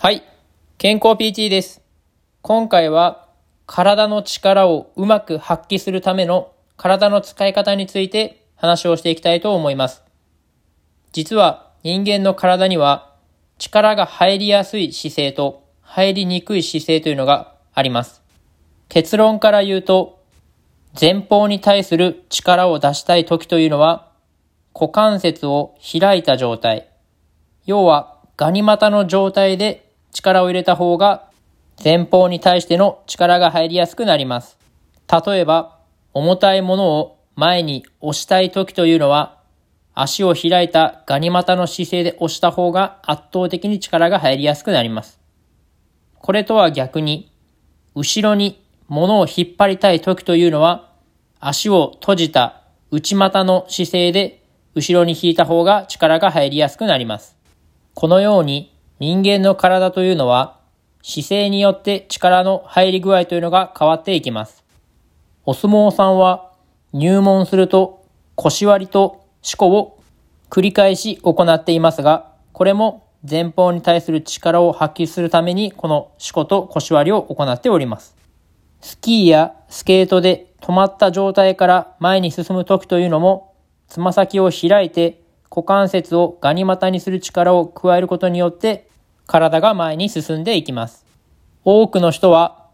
[0.00, 0.22] はい。
[0.78, 1.82] 健康 PT です。
[2.40, 3.26] 今回は
[3.66, 10.04] 体の力をうまく発揮するための体の使い方について話をしていきたいと思います。
[11.10, 13.16] 実は人間の体には
[13.58, 18.22] 力が入りやすい姿勢と入りにくい姿勢というのがあります。
[18.88, 20.22] 結論から言うと
[20.98, 24.12] 前方に対する力を出したい時というのは
[24.74, 26.88] 股関節を開いた状態。
[27.66, 31.28] 要はガニ股の状態で力を入れた方が
[31.82, 34.58] 前方に対しての力が入りやすくなります。
[35.26, 35.78] 例えば、
[36.12, 39.38] 重たいものを前に押したい時というのは、
[39.94, 45.20] 足を開いたガニ股の姿勢で押した方が圧倒的に力が入りやすくなります。
[46.14, 47.32] これとは逆に、
[47.94, 50.90] 後ろに物を引っ張りたい時というのは、
[51.40, 54.42] 足を閉じた内股の姿勢で
[54.74, 57.36] 後ろに引いた方が力が入りやすくなります。
[57.94, 60.58] このように人間の体というのは
[61.02, 64.64] 姿勢によって力の入り具合というのが変わっていきます。
[65.44, 66.50] お相撲さんは
[66.92, 70.00] 入門すると腰割りと四股を
[70.50, 78.16] 繰り返し行っていますが、これも前方に対する力を発揮するためにこの四股と腰割りを行っております。
[78.80, 83.54] スキーやスケートで止まった状態から前に進む時というのも、
[83.86, 88.87] つま先を開いて股関節をガニ股にする力を加えることによって
[89.28, 91.04] 体が前に進んでいきます。
[91.62, 92.66] 多くの人は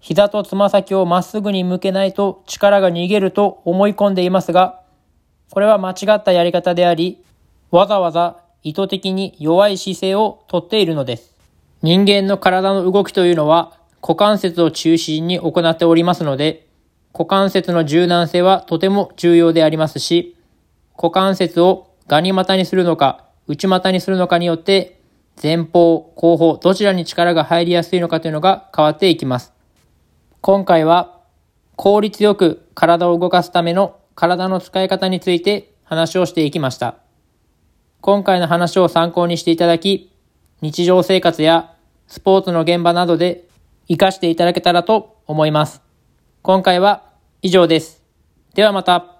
[0.00, 4.82] 膝とつま先をまっすぐに向けないと力が逃げると思い込んでいますが、
[5.50, 7.24] これは間違ったやり方であり、
[7.70, 11.34] わざわざ意図的に弱い姿勢をとっているのです。
[11.80, 16.66] 人間の体の動きというのは股関節を中心に行っておりますので、
[17.14, 20.36] 股関節の柔軟性はとても重要でありますし、
[20.96, 25.00] 股関節をガニ股にするのか、内股にするのかによって、
[25.42, 29.52] 前方、後方、どちらに力が入りやすいのかというのが変わっていきます。
[30.40, 31.20] 今回は、
[31.76, 36.96] 効率よく体を動かすための体の使い方について話をしていきました。
[38.00, 40.12] 今回の話を参考にしていただき、
[40.60, 41.74] 日常生活や
[42.06, 43.48] スポーツの現場などで
[43.88, 45.82] 活かしていただけたらと思います。
[46.42, 47.04] 今回は
[47.42, 48.02] 以上です。
[48.54, 49.13] ではまた。